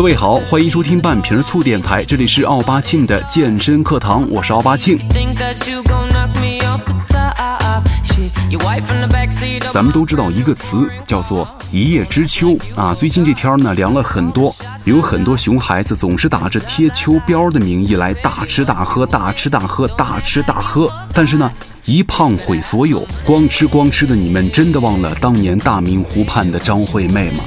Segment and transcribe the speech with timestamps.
[0.00, 4.98] 各位好，欢迎收听半瓶醋电台，这里是奥巴庆的健身课堂，我是奥巴庆。
[9.70, 21.52] 咱们都知道一个词叫做一叶知秋啊，最近这天呢凉了很多，有很多熊孩子总是打着贴秋膘的名义来大吃大喝，大吃大喝，大吃大喝，但是呢。
[21.86, 27.42] 一胖毁所有，光吃光吃的你们真的忘了当年大明湖畔的张惠妹吗？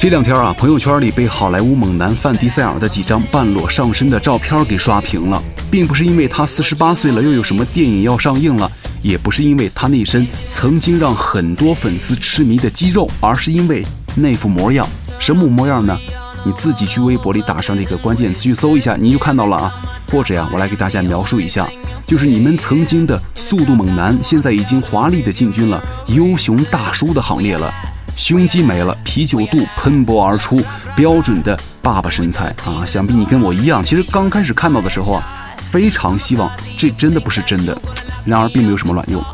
[0.00, 8.70] 这两天啊，朋友圈里被好莱坞猛男范迪塞尔的几张半裸上身的照片给刷屏了，并不是因为他四十八岁了又有什么电影要上映了，
[9.02, 13.84] 也不是因为他那身曾经让很多粉丝痴迷的肌肉，而是因为
[14.14, 14.86] 那副模样。
[15.18, 15.98] 什么模样呢？
[16.44, 19.74] 你自己去微博里打上这个关键词去搜一下，你就看到了啊。
[20.12, 21.68] 或者呀，我来给大家描述一下，
[22.06, 27.74] 就是你们曾经的速度猛男，现在已经华丽的进军了优熊大叔的行列了。
[28.18, 30.60] 胸肌没了，啤酒肚喷薄而出，
[30.96, 32.84] 标准的爸爸身材啊！
[32.84, 37.80] 想必你跟我一样，其实刚开始看到的时候啊，非常希望这真的不是真的，
[38.24, 39.24] 然而并没有什么卵用。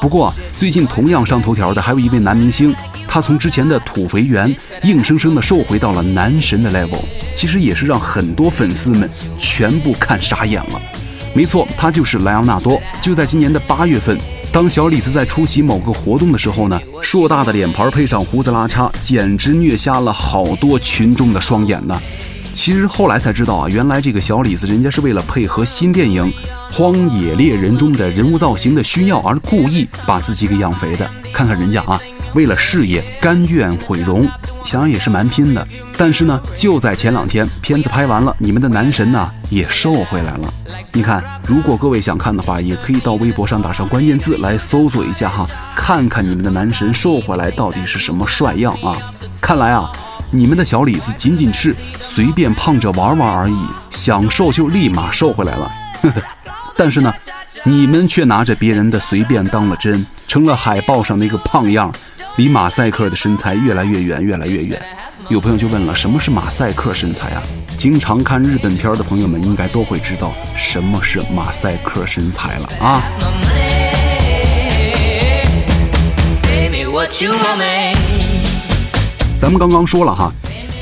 [0.00, 2.74] 不过最近同样上头条的还有一位男明星。
[3.10, 7.00] 他从之前的土肥圆硬生生的瘦回到了男神的 level，
[7.34, 10.80] 其实也是让很多粉丝们全部看傻眼了。
[11.34, 12.78] 没错，他就是莱昂纳多。
[13.00, 14.18] 就在今年的八月份，
[14.50, 22.00] 当小李子在出席某个活动的时候呢，硕大的脸盘配上胡子拉碴，简直虐瞎了好多群众的双眼呢。
[22.52, 26.24] 其实后来才知道啊，原来这个小李子人家是为了配合新电影
[26.74, 31.08] 《荒野猎人》中的人物造型的需要而故意把自己给养肥的。
[31.32, 32.00] 看看人家啊。
[32.34, 34.26] 为了事业甘愿毁容，
[34.64, 35.66] 想想也是蛮拼的。
[35.96, 40.52] 但是呢，就在前两天，片子拍完了，你们的男神呢也瘦回来了。
[40.92, 48.96] 你看，如果各位想看的话，也可以到微博上打上关键字来搜索一下哈，看看你们的男神瘦回来到底是什么帅样啊！
[49.40, 49.90] 看来啊，
[50.30, 53.58] 你们的小李子仅仅是随便胖着玩玩而已，
[53.90, 55.72] 想瘦就立马瘦回来了。
[56.02, 56.22] 呵呵，
[56.76, 57.12] 但是呢，
[57.64, 61.92] 你们却拿着别人的随便当了真，成了海报上那个胖样。
[62.38, 64.80] 离马赛克的身材越来越远，越来越远。
[65.28, 67.42] 有朋友就问了，什么是马赛克身材啊？
[67.76, 73.02] 经常看日本片的朋友们应该都会知道什么是马赛克身材了啊！
[79.36, 80.32] 咱们刚刚说了哈，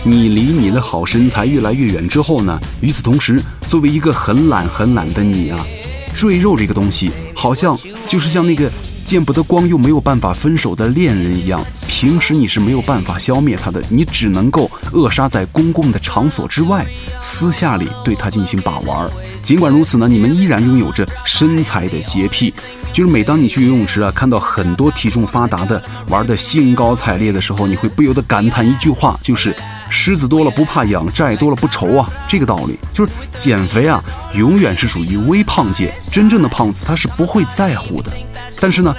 [0.05, 5.67] 你离你的好身材越来越远之后呢，与此同时，作为一个很懒很懒的你啊，
[6.15, 8.71] 赘肉这个东西好像就是像那个。
[9.07, 16.85] 见不得光又没有办法分手的恋人一样，平时你是没有办法消灭他的，你只能够扼杀在公共的场所之外，
[17.23, 19.09] 私下里对他进行把玩。
[19.41, 22.53] 尽管如此呢，你们依然拥有着身材的洁癖。
[22.93, 29.55] 就是每当你去游泳池啊，看到很多体重发达的玩的兴高采烈的时候，你会不由得感叹一句话，就是
[29.97, 32.09] 狮子多了不怕痒，债多了不愁啊。
[32.29, 34.01] 这个道理就是减肥啊，
[34.35, 38.13] 永远是属于微胖界，真正的胖子他是不会在乎的。
[38.61, 38.95] 但是呢，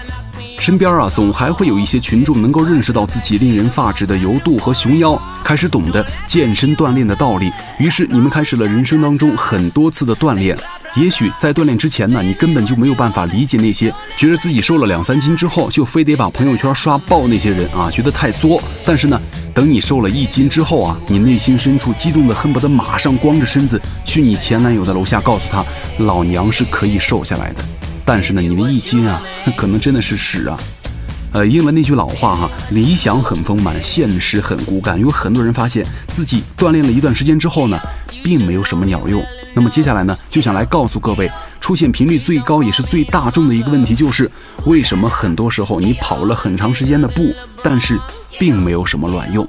[0.60, 7.52] 身边啊，总还会有一些群众能够认识到自己令人发指的油肚和熊腰，开始懂得健身锻炼的道理。
[7.78, 10.58] 于是你们开始了人生当中很多次的锻炼。
[10.96, 18.60] 也许在锻炼之前呢，你根本就没有办法理解那些觉得自己瘦了两三斤之后就非得把朋友圈刷爆那些人啊，觉得太作。
[18.84, 19.22] 但是呢，
[19.58, 25.66] 等你瘦了一斤之后啊，你内心深处激动的恨不得马上光着身子去你前男友的楼下，告诉他
[25.98, 27.66] 老娘是可以瘦下来的。
[28.06, 29.20] 但是呢，你的一斤啊，
[29.56, 30.60] 可能真的是屎啊！
[31.34, 35.00] 呃，应了那句老话哈，理想很丰满，现实很骨感。
[35.00, 37.80] 有很多人发现自己锻炼了一段时间之后呢，
[38.24, 39.26] 并没有什么鸟用。
[39.56, 44.30] 那么接下来呢，就想来告诉各位，出现频率最高也是最大众的一个问题，就是
[44.66, 48.00] 为什么很多时候你跑了很长时间的步，但是
[48.40, 49.48] 并没有什么卵用。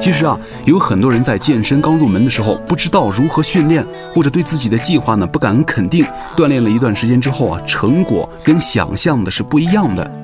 [0.00, 3.82] 其实啊，有很多人在健身刚入门的时候，不知道如何训练，
[4.14, 6.04] 或者对自己的计划呢不敢肯定。
[6.36, 10.23] 锻炼了一段时间之后啊，成果跟想象的是不一样的。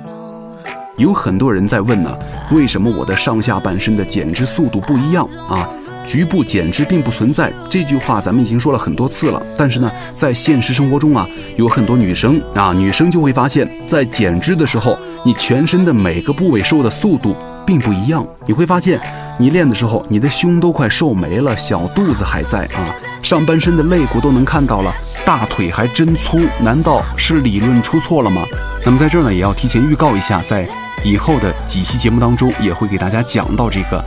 [1.00, 2.14] 有很多人在问呢，
[2.50, 5.66] 为什么我的上下半身的减脂速度不一样啊？
[6.04, 9.42] 局部减脂并不存在这句话，咱们已经说了很多次了。
[9.56, 11.26] 但是呢，在现实生活中啊，
[11.56, 17.34] 有很多女生啊，女生就会发现，在减脂的时候，你全身的每个部位瘦的速度
[17.66, 18.26] 并不一样。
[18.46, 19.00] 你会发现。
[19.38, 24.92] 你练的时候，你的胸都快瘦没了，小肚子还在啊，上半身的肋骨都能看到了，
[25.24, 28.42] 大腿还真粗，难道是理论出错了吗？
[28.84, 30.68] 那么在这儿呢，也要提前预告一下，在
[31.04, 34.04] 以后的几期节目当中，也会给大家讲到这个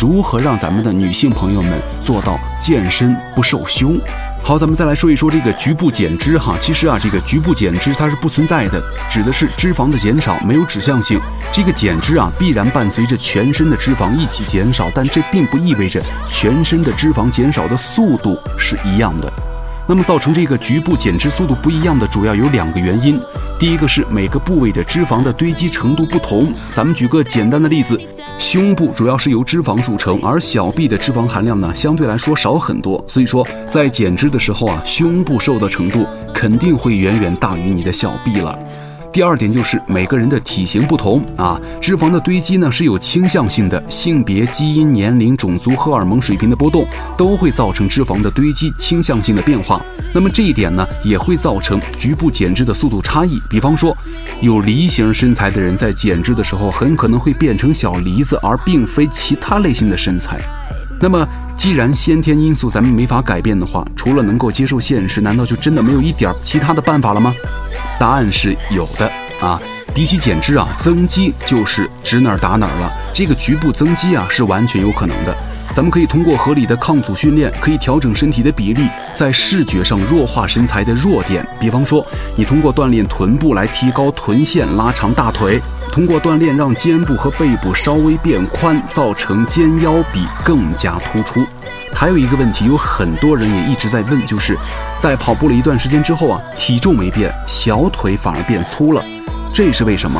[0.00, 3.98] 如何让咱们的女性朋友们做到健身不受胸。
[4.42, 6.54] 好，咱们再来说一说这个局部减脂哈。
[6.60, 11.18] 其实啊，这个局部减脂它是不存在的，指的是脂肪的减少，没有指向性。
[11.50, 19.32] 这个减脂啊，必然伴随着全身的脂肪一起减少，但这并不意味着全身的脂肪减少的速度是一样的。
[19.86, 23.20] 那么造成这个局部减脂速度不一样的主要有两个原因，
[23.58, 26.52] 第一个是每个部位的脂肪的堆积程度不同。
[26.72, 28.00] 咱们举个简单的例子。
[28.36, 36.04] 胸部主要是由脂肪组成，而小臂的脂肪含量呢相对来说少很多，所以说在减脂的时候啊，胸部瘦的程度
[36.34, 38.58] 肯定会远远大于你的小臂了。
[39.14, 46.84] 第二点就是每个人的体型不同啊，脂肪的堆积呢是有倾向性的，性别、基因、年龄、种族、荷尔蒙水平的波动
[47.16, 49.80] 都会造成脂肪的堆积倾向性的变化。
[50.12, 53.40] 那么这一点呢也会造成局部减脂的速度差异。
[53.48, 53.96] 比方说，
[54.40, 60.40] 有梨形身材的人在减脂的时候很可能会变成小梨子，而并非其他类型的身材。
[61.04, 67.34] 那么既然先天因素咱们没法改变的话，除了能够接受现实，难道就真的没有一点其他的办法了吗？
[68.00, 69.06] 答案是有的
[69.38, 69.60] 啊，
[69.94, 72.90] 比起减脂啊，增肌就是指哪儿打哪儿了。
[73.12, 75.36] 这个局部增肌啊，是完全有可能的。
[75.70, 81.46] 咱们可以通过合理的抗阻训练，可以调整身体的比例，在视觉上弱化身材的弱点。
[81.60, 82.02] 比方说，
[82.34, 85.58] 你通过锻炼臀部来提高臀线，拉长大腿；
[85.94, 91.46] 通过锻炼让肩部和背部稍微变宽，造成肩腰比更加突出。
[91.94, 94.58] 还有一个问题，有很多人也一直在问，就是
[94.96, 99.04] 在跑步了一段时间之后啊，体重没变，小腿反而变粗了，
[99.52, 100.18] 这是为什么？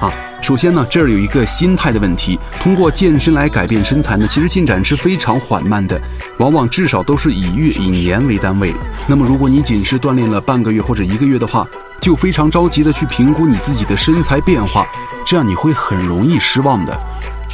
[0.00, 2.36] 啊，首先呢，这儿有一个心态的问题。
[2.58, 6.02] 通过健身来改变身材呢，其实进展是非常缓慢的，
[6.38, 8.74] 往往至少都是以月、以年为单位。
[9.06, 11.64] 那么，如果你仅是锻炼了半个月或者一个月的话，
[12.02, 14.84] 就非常着急的去评估你自己的身材变化，
[15.24, 17.00] 这样你会很容易失望的。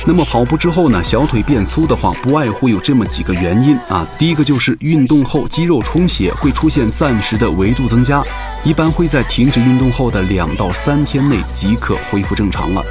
[0.06, 4.06] 那么跑步之后呢，小腿变粗的话，不外乎有这么几个原因啊。
[4.16, 8.24] 第一个就是运动后肌肉充血，会出现暂时的维度增加，
[8.64, 12.82] 一般会在停止运动后的两到三天内即可恢复正常了。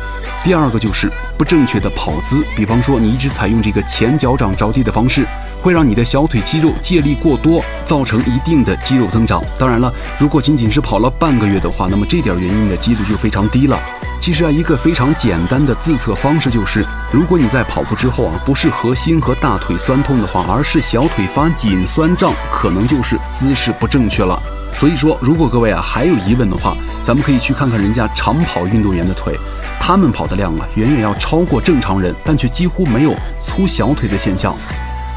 [0.44, 5.26] 第二个就是不正确的跑姿，比方说你一直采用这个前脚掌着地的方式，
[5.62, 9.44] 会让你的小腿肌肉借力过多，造成一定的肌肉增长。
[9.60, 13.80] 当然了，如果仅仅是跑了半个月的话，那么这点原因的几率就非常低了。
[14.20, 24.42] 其实啊，一个非常简单的自测方式就是，如果你在跑步之后啊，不是核心和大腿酸痛的话，而是小腿发紧酸胀，可能就是姿势不正确了。
[24.74, 29.36] 所以说，如果各位啊还有疑问的话，咱们可以去看看人家长跑运动员的腿，
[29.80, 34.56] 他们跑的量啊远远要超过正常人，但却几乎没有粗小腿的现象。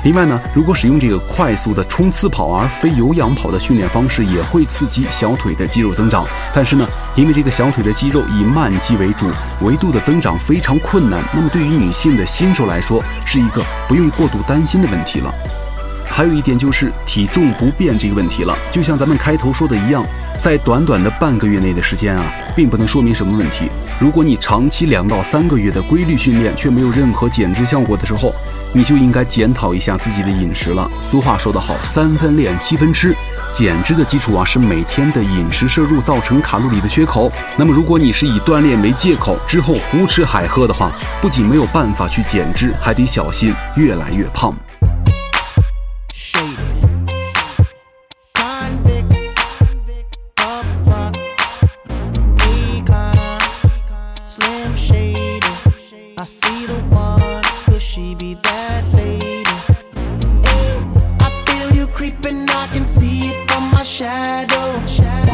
[0.02, 6.24] 另外呢，如果使用这个快速的冲刺跑而非有氧跑的训练方式，也会刺激小腿的肌肉增长。
[6.54, 9.30] 但是呢，因为这个小腿的肌肉以慢肌为主，
[9.60, 11.22] 维度的增长非常困难。
[11.34, 15.34] 那么对于女性的新手来说，是一个不用过度担心的问题了。
[16.10, 18.56] 还有一点就是体重不变这个问题了。
[18.70, 20.04] 就像咱们开头说的一样，
[20.38, 23.70] 在短短的半个月内的时间啊，并不能说明什么问题。
[23.98, 28.34] 如果你长期两到三个月的规律训练却没有任何减脂效果的时候，
[28.72, 30.90] 你就应该检讨一下自己的饮食了。
[31.00, 33.14] 俗话说得好，三分练，七分吃。
[33.52, 37.30] 减脂的基础啊是每天的饮食摄入造成卡路里的缺口。
[37.56, 44.54] 那么如果你是以锻炼为借口之后胡吃海喝的话，不仅没有办法去减脂，还得小心越来越胖。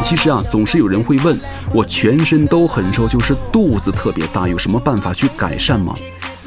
[0.03, 1.39] 其实啊，总是有人会问
[1.73, 5.95] 我，全身都很瘦，就是肚子特别大，有什么办法去改善吗？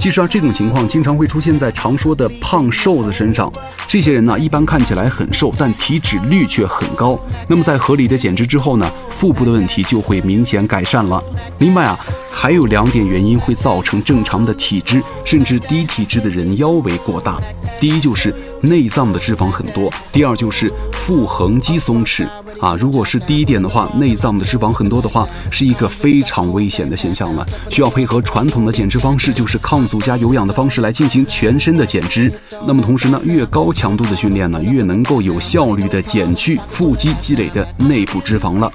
[0.00, 3.52] 其实啊，这种情况经常会出现在常说的胖瘦子身上。
[3.86, 7.20] 这些人呢，一般看起来很瘦，但体脂率却很高。
[7.46, 11.22] 那么在合理的减脂之后呢，腹部的问题就会明显改善了。
[11.58, 12.00] 另外啊，
[12.32, 17.38] 还有两点原因会造成正常的体脂甚至低体脂的人腰围过大。
[17.78, 22.26] 第一就是内脏的脂肪很多，第二就是腹横肌松弛。
[22.60, 32.32] 啊，如果是低一点的话，内脏的脂肪很多的话，是一个非常危险的现象了，需要配合传统的减脂方式，就是抗阻加有氧的方式来进行全身的减脂。
[32.66, 38.70] 那么同时呢，越高强度的训练呢，越能够有效率的减去腹肌积累的内部脂肪了。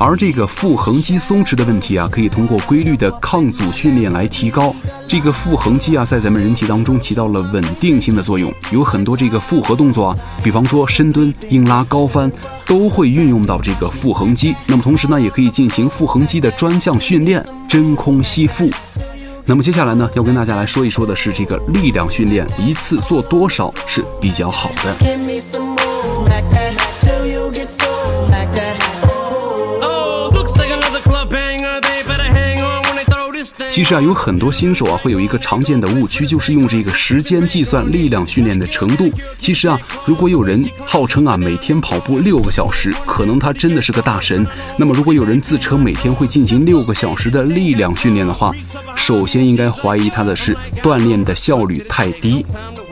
[0.00, 4.72] 而这个腹横肌松弛的问题啊，可以通过规律的抗阻训练来提高。
[5.08, 12.30] 这个腹横肌啊，在咱们人体当中起到了稳定性的作用，有很多这个复合动作啊，比方说深蹲、硬拉、高翻，
[12.64, 14.54] 都会运用到这个腹横肌。
[14.66, 18.70] 那么同时呢，也可以进行腹横肌的专项训练，真空吸腹。
[19.46, 24.96] 那么接下来呢，要跟大家来说一说的是这个力量训练，一次做多少是比较好的。
[33.78, 39.08] 其实啊，有很多新手啊会有一个常见的误区，就是用这个时间计算力量训练的程度。
[39.38, 44.44] 其实啊，如果有人号称啊每天跑步六个小时，可能他真的是个大神。
[44.76, 48.50] 那么如果有人自称每天会进行六个小时的力量训练的话，
[48.96, 52.44] 首先应该怀疑他的是锻炼的效率太低。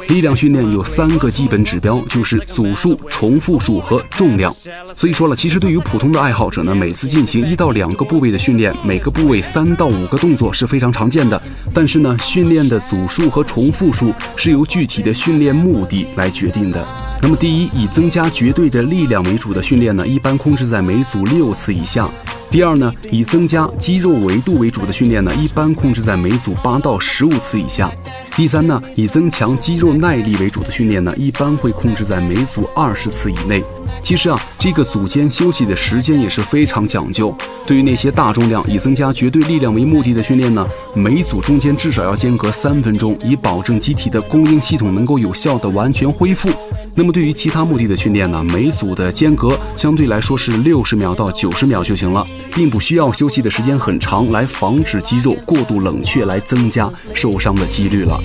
[0.09, 4.55] 力量训练有三个基本指标，就是组数、重复数和重量。
[4.95, 11.41] 所以说了，其实对于普通的爱好者呢，每次进行一到两个部位的训练，每个部位三到五个动作是非常常见的。
[11.75, 16.87] 但是呢，训练的组数和重复数是由具体的训练目的来决定的。
[17.21, 22.09] 那么，第一，以增加绝对的力量为主的训练呢，一般控制在每组六次以下。
[22.57, 27.93] 第二呢，以增加肌肉维度为主的训练呢，一般控制在每组八到十五次以下。
[28.35, 33.63] 第三呢，以增强肌肉耐力为主的训练呢，一般会控制在每组二十次以内。
[34.01, 37.33] 其实啊，这个组间休息的时间也是非常讲究。
[37.69, 46.51] 对于那些大重量以增加绝对力量为目的的训练呢，每组中间至少要间隔三分钟，以保证机体的供应系统能够有效的完全恢复。
[46.97, 58.19] 那么对于其他目的的训练呢，每组的间隔相对来说是六十秒到九十秒就行了，并不需要休息的时间很长，来防止肌肉过度冷却，来增加受伤的几率了。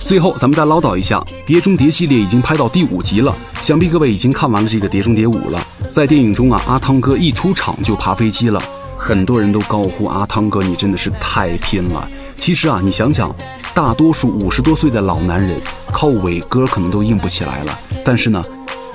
[0.00, 5.66] 最后，咱们再唠叨一下，《碟中谍》系列已经拍到第五集了，想必各位已经看完了这个《碟中谍五》了。
[5.90, 8.62] 在电影中啊，阿汤哥一出场就爬飞机了，
[8.98, 12.06] 很多人都高呼阿汤哥，你真的是太拼了。
[12.36, 13.34] 其实啊，你想想，
[13.72, 15.58] 大多数五十多岁的老男人
[15.90, 18.44] 靠伟哥可能都硬不起来了，但是呢，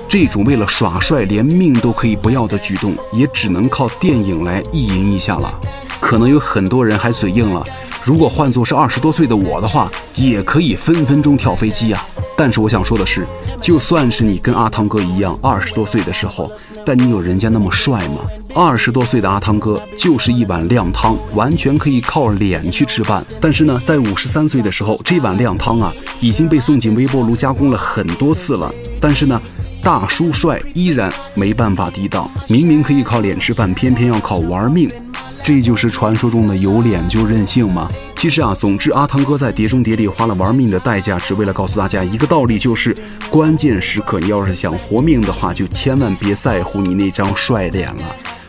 [0.08, 5.51] 这种为了耍帅连命都可以不要的举动，也只能靠电影来意淫一下了。
[6.00, 7.63] 可能有很多人还嘴硬了，
[8.03, 12.08] 如果换作是二十多岁的我的话，也可以分分钟跳飞机啊。
[12.36, 13.27] 但是我想说的是，
[13.62, 16.50] 就算是你跟阿汤哥一样二十多岁的时候，
[16.86, 18.22] 但你有人家那么帅吗？
[18.56, 23.25] 二十多岁的阿汤哥就是一碗靓汤，完全可以靠脸去吃饭。
[23.41, 25.91] 但是呢，在五十三岁的时候，这碗靓汤啊
[26.22, 28.74] 已经被送进微波炉加工了很多次了。
[29.01, 29.39] 但是呢，
[29.84, 34.89] 大叔帅依然没办法抵挡，明明可以靠脸吃饭，偏偏要靠玩命。
[35.50, 37.89] 这就是传说中的有脸就任性吗？
[38.15, 42.96] 其实啊，总之阿汤哥在《碟中谍》里花了玩命的代价，只为了告诉大家一个道理，就是
[43.32, 48.03] 关键时刻你要是想活命的话，就千万别在乎你那张帅脸了。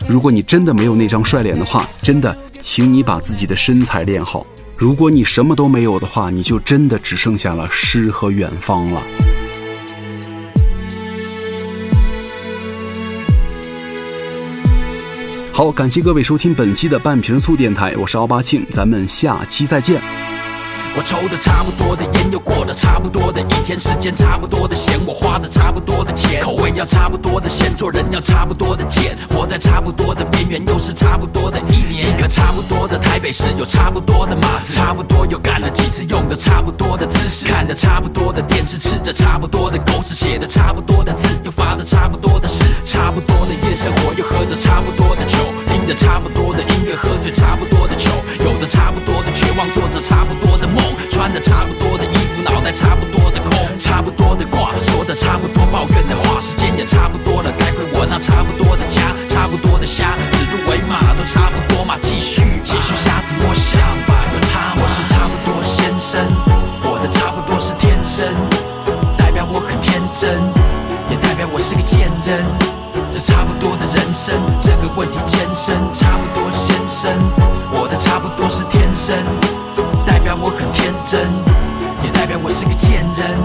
[0.07, 4.45] 如果你真的没有那张帅脸的话，真的，请你把自己的身材练好。
[4.75, 9.01] 如果你什么都没有的话，你就真的只剩下了诗和远方了。
[15.53, 20.30] 好，感谢各位收听本期的半瓶醋电台，我是奥巴庆，咱们下期再见。
[20.93, 32.09] 我抽的差不多的烟，又过了差不多的一天，时间差不多的闲，我花的差不多的钱，口味要差不多的咸，做人要差不多的贱，活在差不多的边缘，又是差不多的一年。
[32.11, 48.11] 一个差不多的台北市，有差不多的码子，差不多又干了几次，用的差不多的姿势，看着差不多的电视，吃着差不多的狗屎，写着差不多的字，又发的差不多的誓，差不多的夜生活，又喝着差不多的酒，听着差不多的音乐，喝着差不多的酒，
[48.43, 50.80] 有的差不多的绝望，做着差不多的梦。
[51.09, 66.25] 穿的差不多的衣服，脑袋差不多的空，差不多的挂，说的差不多抱怨的话，时间也差不多了，该回我那差不多的家，差不多的虾，指鹿为马都差不多嘛，继续继续瞎子摸象吧，有差我是差不多先生，
[66.83, 68.25] 我的差不多是天生，
[69.17, 70.41] 代表我很天真，
[71.09, 72.45] 也代表我是个贱人，
[73.11, 77.11] 这差不多的人生，这个问题艰深，差不多先生，
[77.71, 79.17] 我的差不多是天生。
[80.31, 81.27] 代表我很天真，
[82.01, 83.35] 也代表我是个贱人。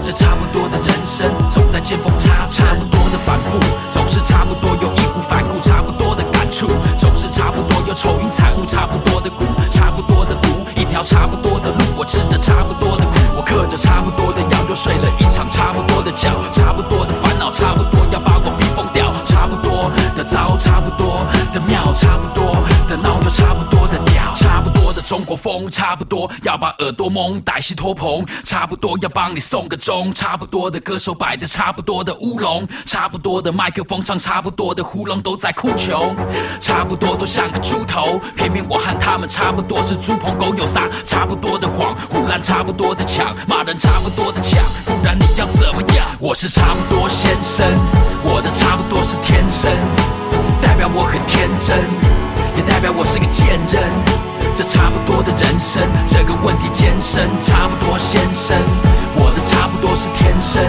[0.00, 2.64] 这差不多的人生，总在见缝插针。
[2.64, 3.60] 差不多的反复，
[3.90, 5.60] 总是差不多又义无反顾。
[5.60, 8.64] 差不多的感触，总是差不多又愁云惨雾。
[8.64, 11.84] 差不多的苦，差不多的毒，一条差不多的路。
[11.98, 16.32] 我吃着差不多的苦，我嗑着差不多的药，又睡了一场差不多的觉。
[16.50, 19.12] 差不多的烦恼，差不多要把我逼疯掉。
[19.22, 22.56] 差不多的糟，差不多的妙，差不多
[22.88, 23.81] 的闹，又差不多，
[25.02, 36.14] 中国风，差不多要把耳朵蒙，歹戏托棚，差不多要帮你送个钟，差不多的歌手摆的差不多的乌龙，差不多的麦克风唱差不多的胡龙都在哭穷，
[36.60, 46.06] 差不多都像个猪头，偏偏我和他们差不多是猪朋狗友撒差不多的谎，胡乱差不多的抢，骂人差不多的抢，不然你要怎么样？
[46.20, 47.66] 我是差不多先生，
[48.24, 49.72] 我的差不多是天生，
[50.60, 51.78] 代表我很天真，
[52.56, 54.21] 也代表我是个贱人。
[55.22, 58.58] 的人生，这个问题艰深，差不多先生，
[59.14, 60.62] 我的差不多是天生，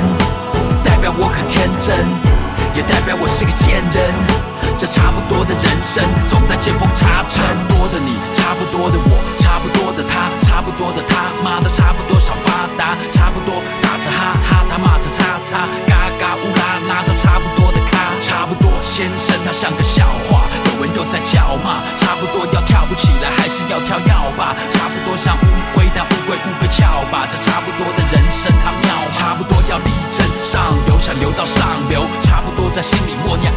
[0.83, 1.98] 代表我很天真，
[2.75, 4.13] 也代表我是个贱人。
[4.77, 7.41] 这差不多的人生，总在见缝插针。
[7.41, 17.93] 差不多的你，差不多的我，差不多的他，差不多的他，妈的差不多想发达，差不多打着哈哈，他骂着叉叉，嘎嘎乌拉拉都差不多的。
[18.24, 24.56] 差不多先生，他像个笑话，有人又在叫骂，差不多要跳不起来，还是要跳要吧？
[24.72, 27.27] 差不多像乌龟，但乌龟乌龟翘吧。
[27.30, 28.96] 这差不多的人生，他妙？
[29.12, 33.52] 差不多要力争上游，想游到上流，差不多在心里默念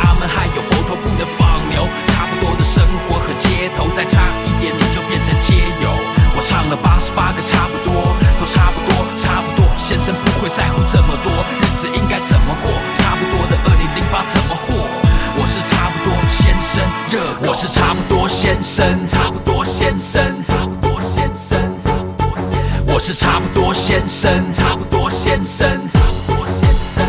[18.76, 22.84] 生，差不多先生，差不多先生，差不多先生。
[22.92, 27.02] 我是差不多先生，差不多先生，差不多先生。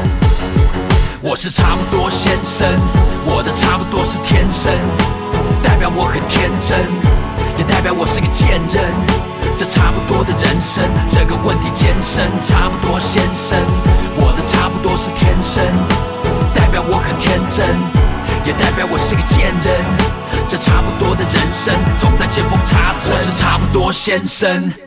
[1.22, 2.66] 我是差不多先生，
[3.26, 4.72] 我的差不多是天生，
[5.62, 6.80] 代表我很天真，
[7.58, 8.86] 也代表我是个贱人。
[9.58, 13.60] 这差不多的人生，这个问题艰深，差不多先生，
[14.16, 15.66] 我的差不多是天生，
[16.54, 17.76] 代表我很天真，
[18.48, 20.48] 也代表我是个贱人。
[20.48, 23.12] 这差不多的人生，总在见缝插针。
[23.14, 24.87] 我是差不多先生。